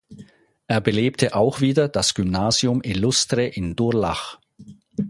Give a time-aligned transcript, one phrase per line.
[0.65, 4.39] Er belebte auch wieder das Gymnasium Illustre in Durlach.